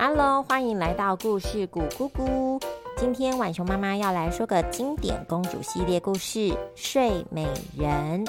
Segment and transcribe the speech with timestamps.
[0.00, 2.60] Hello，欢迎来到故事谷姑姑。
[2.96, 6.38] 今天晚熊妈妈要来说个经典公主系列故事
[6.76, 8.24] 《睡美人》。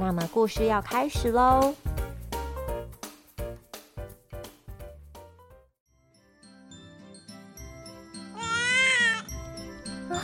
[0.00, 1.72] 那么故事要开始喽！
[10.10, 10.18] 啊，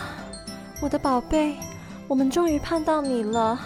[0.83, 1.55] 我的宝贝，
[2.09, 3.57] 我们终于盼到你了。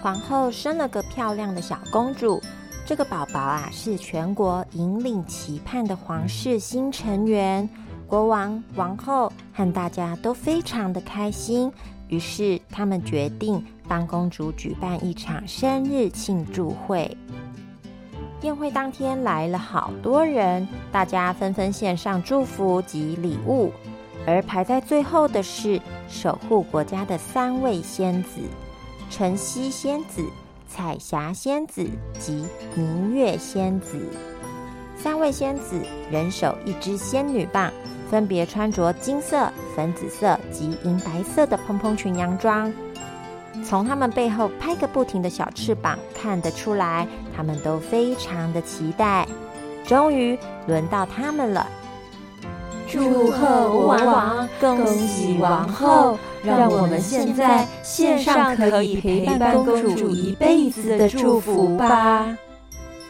[0.00, 2.40] 皇后生了个漂亮的小公主。
[2.88, 7.68] 这个宝宝啊，是全国引领期盼的皇室新成员。
[8.06, 11.70] 国王、王后和大家都非常的开心，
[12.08, 17.14] 于是他们决定帮公主举办一场生日庆祝会。
[18.40, 23.70] 宴会当天来了好多人，大家纷纷献上祝福及礼物。
[24.26, 25.78] 而排在最后的是
[26.08, 28.40] 守护国家的三位仙子：
[29.10, 30.24] 晨曦仙子。
[30.68, 31.84] 彩霞仙子
[32.18, 33.98] 及明月仙子，
[34.96, 37.72] 三位仙子人手一支仙女棒，
[38.10, 42.72] 分别穿着金色、粉紫色及银白色的蓬蓬裙洋装。
[43.64, 49.26] 从他们背后拍个不停的小翅膀，看得出来，他们都非常的期待。
[49.84, 51.66] 终于轮到他们了。
[52.90, 62.36] 祝贺国王，恭喜王后，让我们现在献上可以陪伴公主一辈子的祝福吧。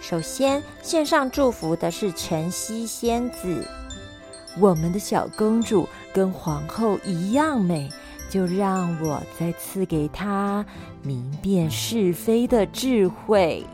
[0.01, 3.65] 首先献上祝福的是晨曦仙子，
[4.59, 7.89] 我们的小公主跟皇后一样美，
[8.29, 10.65] 就让我再赐给她
[11.03, 13.65] 明辨是非的智慧，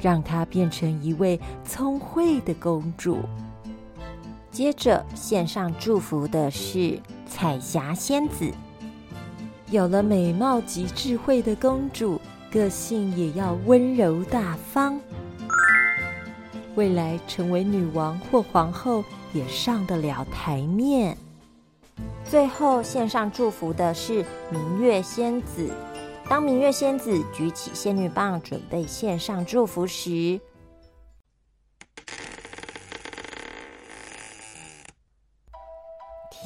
[0.00, 3.18] 让她变成一位聪慧的公主。
[4.52, 8.52] 接着献上祝福的是彩霞仙子，
[9.70, 15.00] 有了美貌及智慧的公主，个性也要温柔大方，
[16.74, 21.16] 未来成为女王或皇后也上得了台面。
[22.22, 25.70] 最后献上祝福的是明月仙子，
[26.28, 30.38] 当明月仙子举起仙女棒准备献上祝福时。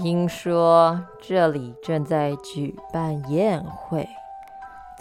[0.06, 4.08] 听说这里正在举办宴会，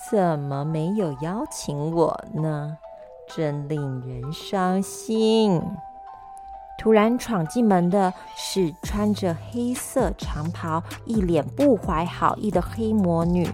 [0.10, 2.76] 怎么没有邀请我呢？
[3.28, 5.62] 真令人伤心。
[6.80, 13.48] 突然闯进门的是穿着黑色长袍、一脸不怀好意的黑魔女。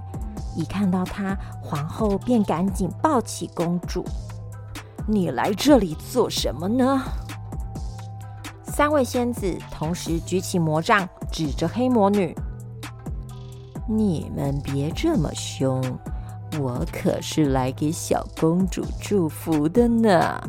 [0.56, 4.06] 一看到她，皇后便赶紧抱起公主
[5.06, 7.04] ：“你来这里做什么呢？”
[8.64, 12.36] 三位仙子同时举起魔杖，指着黑魔女
[13.88, 15.82] ：“你们别这么凶，
[16.60, 20.40] 我可是来给小公主祝福的呢。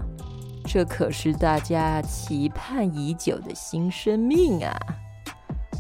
[0.64, 4.76] 这可是大家期盼已久的新生命啊！”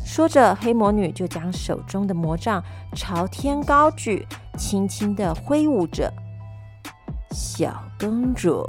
[0.04, 2.62] 说着，黑魔女就将手中的魔杖
[2.94, 4.26] 朝天高举，
[4.58, 6.12] 轻轻的挥舞着
[7.32, 8.64] ：“小公主。”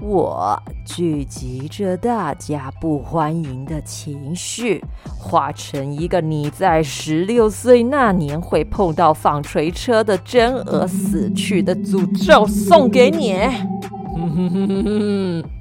[0.00, 4.84] 我聚集着大家不欢迎的情绪，
[5.18, 13.34] 化成一个你在十六岁那年会碰到纺锤车的真而死去的诅咒，送给你。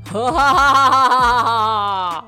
[0.05, 1.39] 哈哈哈
[2.11, 2.25] 哈！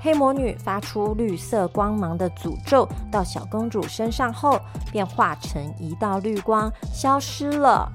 [0.00, 4.60] 黑魔女发出绿色光芒的诅咒到小公主身上后，
[4.92, 7.90] 便化成一道绿光消失了。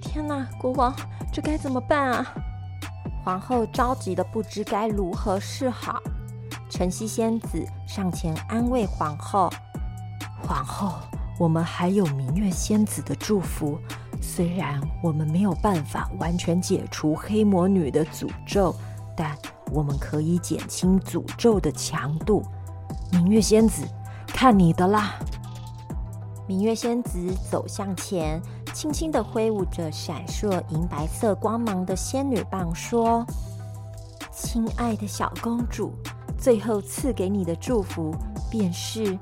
[0.00, 0.94] 天哪，国王！
[1.36, 2.34] 这该怎么办啊？
[3.22, 6.02] 皇后着急的不知该如何是好。
[6.70, 9.52] 晨曦仙子上前安慰皇后
[10.42, 10.94] ：“皇后，
[11.38, 13.78] 我们还有明月仙子的祝福。
[14.22, 18.74] 虽然我们没有办法完全解除黑魔女的诅咒，
[19.14, 19.36] 但
[19.70, 22.42] 我们可以减轻诅咒的强度。
[23.12, 23.86] 明月仙子，
[24.26, 25.16] 看你的啦！”
[26.48, 28.40] 明月仙子走向前。
[28.76, 33.24] 轻轻的挥舞着闪烁银白色光芒的仙女棒，说
[34.30, 35.94] ：“亲爱的小公主，
[36.38, 38.14] 最后赐给你的祝福，
[38.50, 39.18] 便是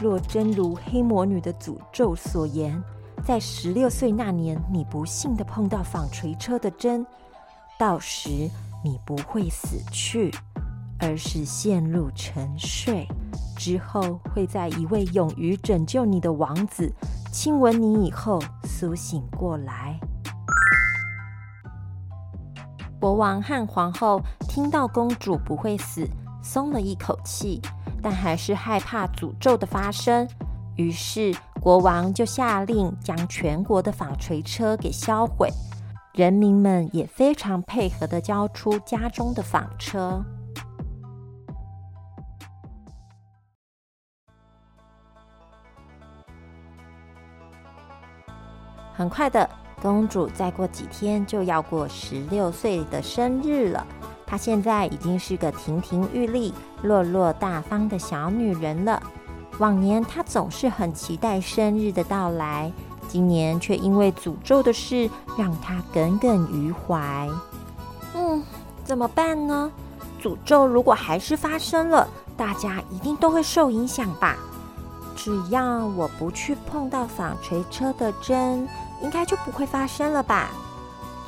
[0.00, 2.82] 若真如黑魔女的诅咒所言，
[3.22, 7.06] 在十六岁那年，你不幸的碰到纺锤车的针，
[7.78, 8.48] 到时
[8.82, 10.32] 你不会死去，
[10.98, 13.06] 而是陷入沉睡，
[13.58, 16.90] 之后会在一位勇于拯救你的王子。”
[17.38, 20.00] 亲吻你以后苏醒过来，
[22.98, 26.08] 国王和皇后听到公主不会死，
[26.42, 27.60] 松了一口气，
[28.02, 30.26] 但还是害怕诅咒的发生。
[30.76, 35.50] 于是国王就下令将全国的纺锤车给销毁，
[36.14, 40.24] 人民们也非常配合的交出家中的纺车。
[48.96, 49.48] 很快的，
[49.82, 53.86] 公主再过几天就要过十六岁的生日了。
[54.26, 59.02] 她现在已经是个亭亭玉立、落落大方的小女人了。
[59.58, 62.72] 往年她总是很期待生日的到来，
[63.06, 67.28] 今年却因为诅咒的事让她耿耿于怀。
[68.14, 68.42] 嗯，
[68.82, 69.70] 怎么办呢？
[70.22, 74.36] 诅咒如果还是发生了，大家一定都会受影响吧？
[75.14, 78.68] 只要我不去碰到纺锤车的针，
[79.06, 80.50] 应该就不会发生了吧？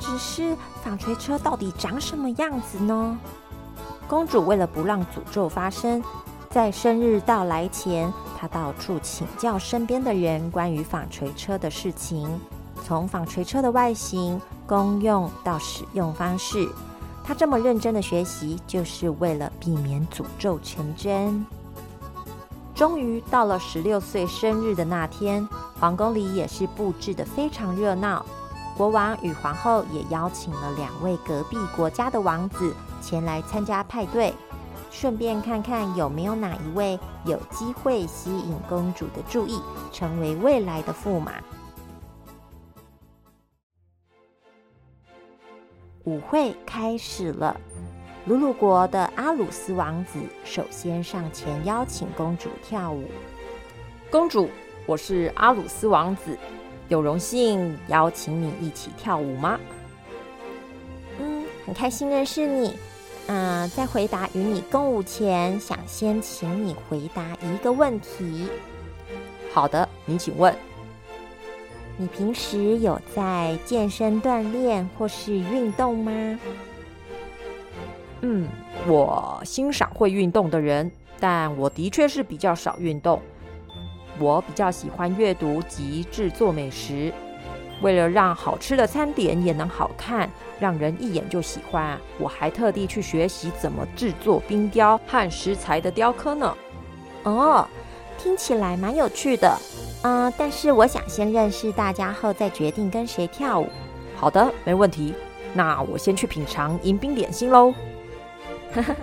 [0.01, 0.53] 只是
[0.83, 3.17] 纺锤车到底长什么样子呢？
[4.05, 6.03] 公主为了不让诅咒发生，
[6.49, 12.29] 在生日到来前，她到处请教身边的人关于纺锤车的事情，
[12.85, 16.67] 从纺锤车的外形、功用到使用方式，
[17.23, 21.45] 她这么认真的学习，就是为了避免诅咒成真。
[22.79, 25.45] 终于到了十六岁生日的那天，
[25.77, 28.25] 皇宫里也是布置的非常热闹。
[28.77, 34.33] 国王与皇后也邀请了两位隔壁国家的王子前来参加派对，
[34.89, 39.59] 顺便看看有没有哪一位有机会吸引公主的注意，
[39.91, 41.33] 成为未来的驸马。
[46.05, 47.59] 舞会开始了，
[48.29, 53.05] 鲁鲁国的阿鲁斯王子首先上前邀请公主跳舞。
[54.11, 54.47] 公主，
[54.85, 56.37] 我是阿鲁斯王子。
[56.89, 59.59] 有荣幸邀请你一起跳舞吗？
[61.19, 62.77] 嗯，很开心认识你。
[63.25, 68.47] 嗯，在回答与你共舞前，想先请你回答一个问题。
[69.51, 70.55] 好的，你请问。
[71.97, 76.39] 你平时有在健身锻炼或是运动吗？
[78.21, 78.47] 嗯，
[78.87, 83.21] 我欣赏会运动的人，但我的确是比较少运动。
[84.19, 87.13] 我比较喜欢阅读及制作美食。
[87.81, 90.29] 为了让好吃的餐点也能好看，
[90.59, 96.53] 让人一眼就喜欢，我还特地去学习怎么制作冰雕和食材的雕刻呢。
[97.23, 97.65] 哦，
[98.17, 99.57] 听起来蛮有趣的。
[100.03, 103.69] 嗯，但是我想先认识大家后再决定跟谁跳舞。
[104.17, 105.13] 好的，没问题。
[105.53, 107.73] 那我先去品尝迎宾点心喽。
[108.73, 108.95] 哈哈，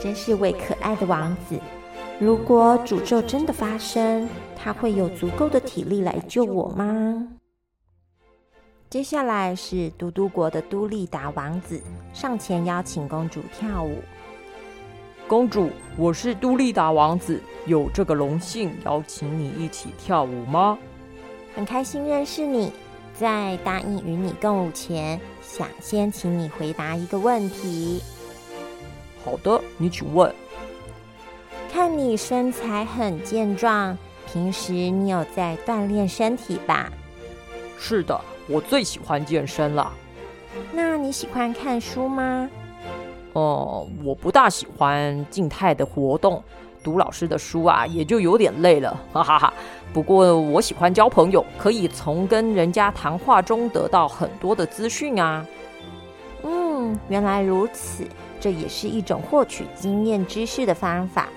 [0.00, 1.58] 真是位可爱的王子。
[2.18, 7.28] 如果诅咒真的发生，他会有足够的体力来救我吗？
[8.90, 11.80] 接下来是嘟嘟国的都利达王子
[12.12, 13.96] 上前邀请公主跳舞。
[15.26, 20.78] 公主，我是都利达王子，有这个荣幸邀请你一起跳舞吗？
[21.54, 22.72] 很开心认识你。
[23.14, 28.02] 在答应与你共舞前，想先请你回答一个问题。
[29.24, 30.32] 好的，你请问。
[31.72, 33.96] 看你身材很健壮，
[34.30, 36.90] 平时你有在锻炼身体吧？
[37.78, 39.92] 是的，我最喜欢健身了。
[40.70, 42.48] 那你喜欢看书吗？
[43.32, 46.42] 哦，我不大喜欢静态的活动，
[46.84, 49.00] 读老师的书啊，也就有点累了。
[49.14, 49.54] 哈哈哈。
[49.94, 55.46] 不过我喜欢交朋友，可以从跟人家谈话中得到很多的资讯啊。
[56.42, 58.06] 嗯，原来如此，
[58.42, 61.28] 这也是一种获取经验知识的方法。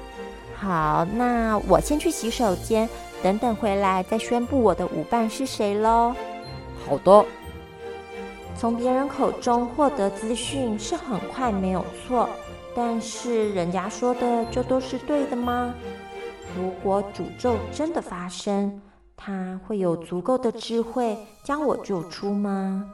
[0.55, 2.89] 好，那我先去洗手间，
[3.21, 6.15] 等等回来再宣布我的舞伴是谁喽。
[6.87, 7.23] 好的。
[8.57, 12.27] 从别人口中获得资讯是很快，没有错。
[12.75, 15.75] 但是人家说的就都是对的吗？
[16.57, 18.81] 如果诅咒真的发生，
[19.15, 22.89] 他会有足够的智慧将我救出吗？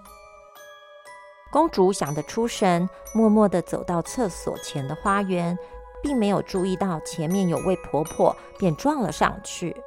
[1.52, 5.58] 公主想得出神，默默地走到厕所前的花园。
[6.04, 9.80] 并没有注意到前面有位婆婆，便撞了上去。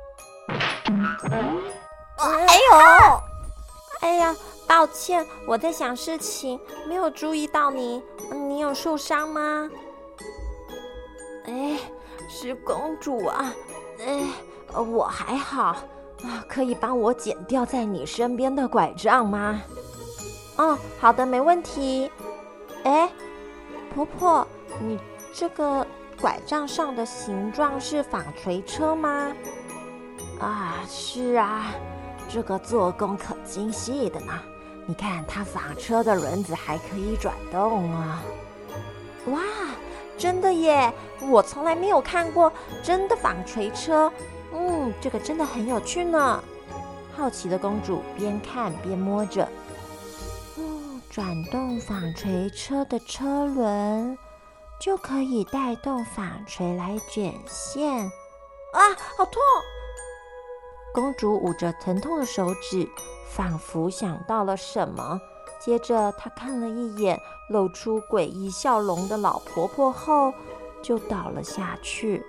[2.19, 3.21] 哎呦！
[4.01, 8.01] 哎呀，抱歉，我在想事情，没有注意到你。
[8.31, 9.69] 你有受伤吗？
[11.47, 11.81] 哎，
[12.29, 13.53] 是公主啊！
[13.99, 14.25] 哎，
[14.73, 15.65] 我还好
[16.23, 19.61] 啊，可以帮我剪掉在你身边的拐杖吗？
[20.57, 22.11] 哦，好的，没问题。
[22.85, 23.11] 哎，
[23.95, 24.47] 婆婆，
[24.81, 24.99] 你
[25.35, 25.87] 这个。
[26.21, 29.33] 拐杖上的形状是纺锤车吗？
[30.41, 31.67] 啊，是啊，
[32.31, 34.33] 这个做工可精细的呢。
[34.87, 38.23] 你看，它纺车的轮子还可以转动啊！
[39.27, 39.41] 哇，
[40.17, 40.91] 真的耶！
[41.29, 42.51] 我从来没有看过
[42.83, 44.11] 真的纺锤车。
[44.55, 46.43] 嗯，这个真的很有趣呢。
[47.15, 49.47] 好奇的公主边看边摸着，
[51.15, 54.19] 转动纺锤车的车轮，
[54.81, 58.01] 就可以带动纺锤来卷线。
[58.03, 58.81] 啊，
[59.17, 59.41] 好痛！
[60.93, 62.89] 公主捂着疼痛的手指，
[63.31, 65.21] 仿佛想到了什么。
[65.61, 67.17] 接着，她看了一眼
[67.49, 70.35] 露出诡异笑容的老婆婆后，
[70.83, 72.27] 就倒了下去。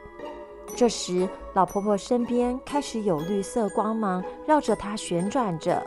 [0.77, 5.83] 这时，老婆婆身边开始有绿色光芒绕着她旋转着。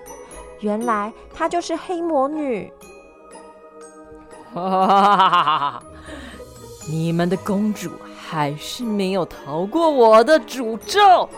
[0.60, 2.72] 原来她就是黑魔女。
[6.88, 11.28] 你们的公主还是没有逃过我的诅咒。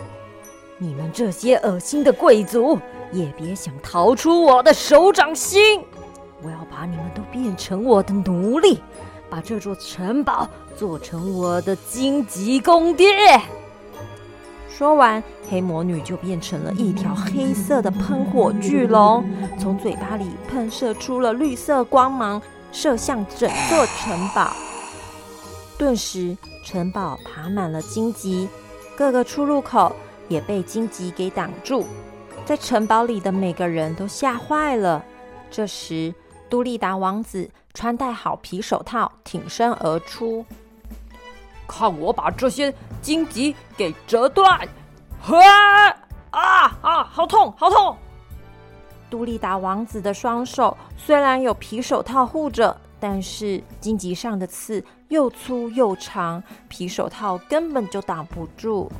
[0.78, 2.78] 你们这些恶心的贵族，
[3.12, 5.84] 也别想逃出我的手掌心！
[6.42, 8.80] 我要把你们都变成我的奴隶，
[9.28, 13.42] 把这座城堡做成我的荆棘宫殿。
[14.80, 19.22] 说完，黑魔女就变成了一条黑色的喷火巨龙，
[19.58, 22.40] 从嘴巴里喷射出了绿色光芒，
[22.72, 24.50] 射向整座城堡。
[25.76, 26.34] 顿时，
[26.64, 28.48] 城堡爬满了荆棘，
[28.96, 29.94] 各个出入口。
[30.28, 31.84] 也被荆棘给挡住，
[32.46, 35.04] 在城堡里的每个人都吓坏了。
[35.50, 36.14] 这时，
[36.48, 40.46] 杜立达王子穿戴好皮手套，挺身而出，
[41.70, 44.60] 看我把这些荆棘给折断！
[45.22, 45.88] 啊
[46.30, 47.04] 啊啊！
[47.04, 47.96] 好痛，好痛！
[49.08, 58.90] 杜立达王子的双手虽然有皮手套护着，但是荆棘上的刺又粗又长，皮手套根本就挡不住。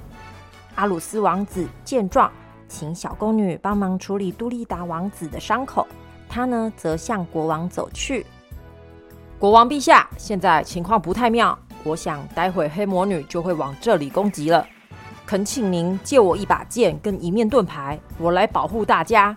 [0.74, 2.30] 阿鲁斯王子见状，
[2.68, 5.86] 请小宫女帮忙处理杜立达王子的伤口。
[6.28, 8.24] 他呢，则向国王走去。
[9.38, 14.66] 国王陛下，现在情况不太妙，我想待会黑魔女就会往这里攻击了。
[15.26, 19.37] 恳请您借我一把剑跟一面盾牌，我来保护大家。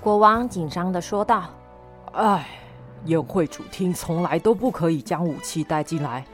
[0.00, 1.50] 国王紧张的说道
[2.12, 2.46] ：“哎，
[3.06, 6.24] 宴会主厅从来都不可以将武器带进来，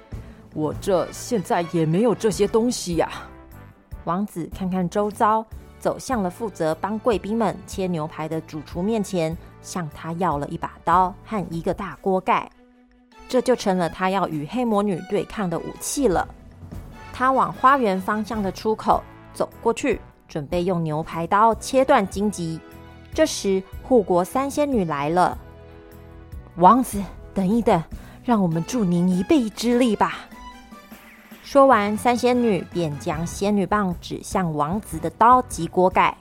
[0.54, 3.10] 我这现在也没有这些东西呀。”
[4.04, 5.44] 王子看看周遭，
[5.78, 12.50] 走向了负责帮贵宾们切牛排的主厨面前，向他要了一把刀和一个大锅盖，
[13.30, 16.26] 这就成了他要与黑魔女对抗的武器了。
[17.12, 19.00] 他往花园方向的出口
[19.32, 22.58] 走过去，准备用牛排刀切断荆棘。
[23.14, 25.38] 这时，护国三仙女来了。
[26.56, 27.00] 王子，
[27.32, 27.80] 等一等，
[28.24, 30.26] 让我们助您一臂之力吧。
[31.44, 36.16] 说完，三仙女便将仙女棒指向王子的刀及锅盖。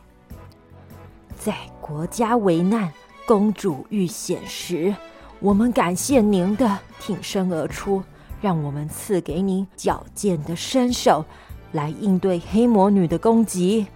[1.40, 2.94] 在国家危难、
[3.26, 4.94] 公主遇险时，
[5.40, 8.04] 我们感谢您的挺身而出，
[8.42, 11.26] 让我们赐给您矫健的身手，
[11.72, 13.88] 来应对黑魔女的攻击，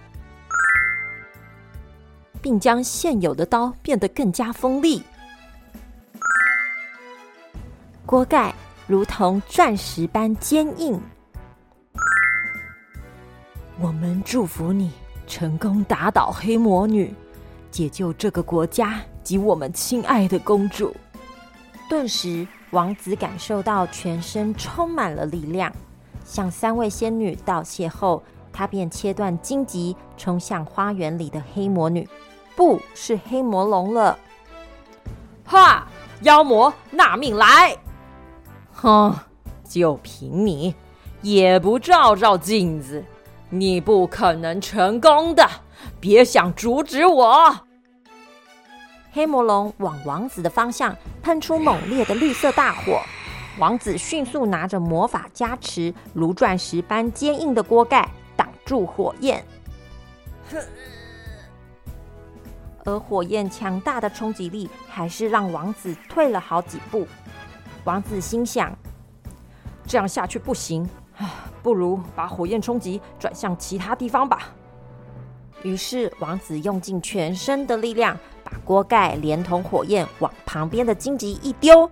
[2.40, 5.02] 并将现有的刀变得更加锋利。
[8.06, 8.54] 锅盖
[8.86, 11.00] 如同钻石般坚硬。
[13.80, 14.92] 我们祝福你
[15.26, 17.12] 成功打倒黑魔女，
[17.70, 20.94] 解救这个国家及我们亲爱的公主。
[21.88, 25.72] 顿时，王子感受到全身充满了力量。
[26.24, 32.06] 向三位仙女道谢后，他便切断荆棘，冲向花园里的黑魔女。
[32.56, 34.18] 不是黑魔龙了！
[35.44, 35.86] 哈！
[36.22, 37.76] 妖魔纳命来！
[38.72, 39.14] 哼！
[39.64, 40.74] 就凭你，
[41.20, 43.04] 也不照照镜子！
[43.50, 45.48] 你不可能成功的，
[46.00, 47.54] 别想阻止我！
[49.14, 53.00] 黑魔龙往王子的方向喷出猛烈的绿色大火，
[53.60, 59.44] 王子迅速拿着魔法加持、如钻石般坚硬的锅盖挡住火焰，
[62.84, 67.06] 而火焰强大的冲击力还是让王子退了好几步。
[67.84, 68.76] 王子心想：
[69.86, 70.82] 这样下去不行。
[71.18, 71.30] 啊，
[71.62, 74.48] 不如把火焰冲击转向其他地方吧。
[75.62, 78.20] 于是，王子用尽全身的力量，把
[78.64, 81.88] 锅盖连同火焰往旁边的荆棘一丢，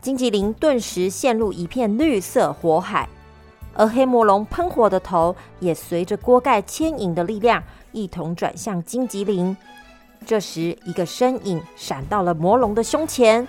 [0.00, 3.08] 荆棘林顿时陷入一片绿色火海，
[3.74, 9.56] 而黑魔龙喷火的头也随着锅盖牵引的力量一同转向荆棘林。
[10.26, 13.46] 这时，一个身影闪到了魔龙的胸前，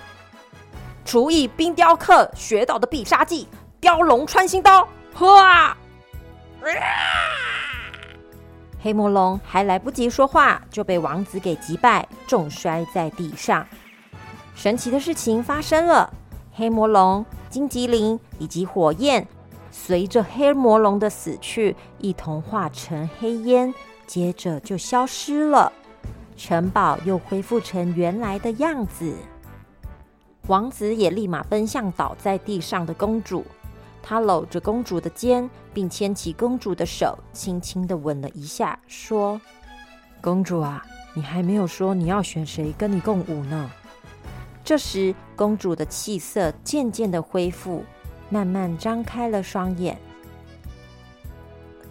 [1.06, 3.48] 厨艺冰雕刻学到的必杀技——
[3.80, 4.88] 雕龙穿心刀。
[5.20, 5.78] 哇！
[8.86, 13.66] 黑魔龙还来不及说话，就被王子给击败，重摔在地上。
[14.54, 16.14] 神奇的事情发生了，
[16.54, 19.28] 黑魔龙、荆棘林以及火焰，
[19.72, 23.74] 随着黑魔龙的死去，一同化成黑烟，
[24.06, 25.74] 接着就消失了。
[26.38, 29.16] 城堡又恢复成原来的样子。
[30.46, 33.44] 王子也立马奔向倒在地上的公主，
[34.08, 39.42] 他搂着公主的肩，并牵起公主的手，轻轻的吻了一下，说
[40.22, 40.86] ：“公主啊，
[41.16, 43.72] 你还没有说你要选谁跟你共舞呢。”
[44.64, 47.84] 这时，公主的气色渐渐的恢复，
[48.30, 50.00] 慢慢张开了双眼。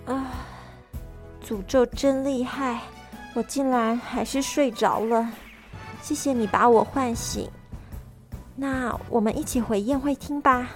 [0.06, 0.30] 啊，
[1.44, 2.80] 诅咒真厉害！
[3.34, 5.28] 我竟然还是睡着了。
[6.00, 7.50] 谢谢你把我唤醒。
[8.54, 10.68] 那我们一起回宴会厅吧。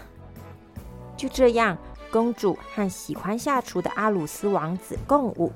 [1.19, 1.77] 就这样，
[2.13, 5.53] 公主和喜欢下厨的阿鲁斯王子共舞，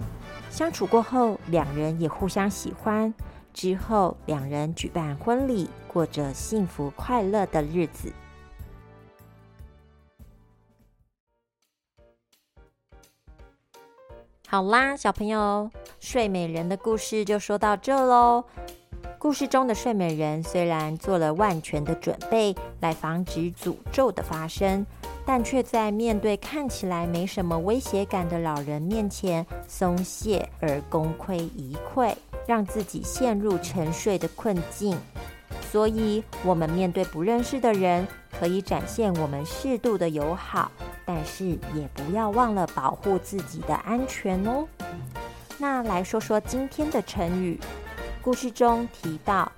[0.51, 3.15] 相处过后，两人也互相喜欢。
[3.55, 8.13] 之后，两人举办婚礼，过着幸福快乐的日子。
[14.49, 18.45] 好啦，小朋友，睡美人的故事就说到这喽。
[19.19, 24.85] 故事中的睡美人虽然做了万全的准备来防止诅咒的发生，
[25.25, 32.15] 但却在面对看起来没什么威胁感的老人面前松懈而功亏一篑，
[32.47, 34.99] 让自己陷入沉睡的困境。
[35.71, 38.07] 所以，我们面对不认识的人，
[38.39, 40.71] 可以展现我们适度的友好。
[41.05, 44.67] 但是也不要忘了保护自己的安全哦。
[45.59, 47.59] 那来说说今天的成语。
[48.23, 49.51] 故事中提到，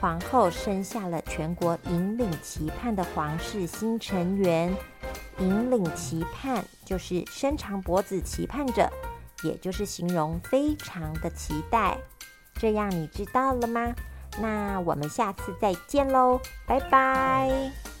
[0.00, 4.74] 皇后生下了全国引领期盼的皇室新成员。
[5.38, 8.90] 引领期盼就是伸长脖子期盼着，
[9.42, 11.96] 也就是形容非常的期待。
[12.54, 13.94] 这样你知道了吗？
[14.40, 17.97] 那我们下次再见喽，拜拜。